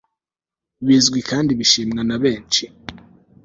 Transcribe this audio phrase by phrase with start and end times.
[0.85, 2.63] bizwi kandi bishimwa na benshi